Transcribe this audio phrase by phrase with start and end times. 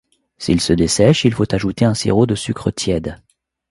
[0.39, 3.17] S'il se dessèche, il faut ajouter un sirop de sucre tiède.